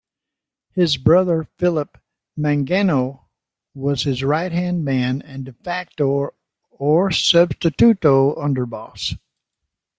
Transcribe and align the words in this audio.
His 0.71 0.97
brother 0.97 1.43
Philip 1.59 1.95
Mangano 2.35 3.25
was 3.75 4.01
his 4.01 4.23
right-hand 4.23 4.83
man 4.83 5.21
and 5.21 5.45
"de 5.45 5.53
facto", 5.53 6.31
or 6.71 7.09
"substituto", 7.11 8.33
underboss. 8.35 9.15